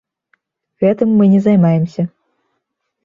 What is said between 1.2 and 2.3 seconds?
не займаемся.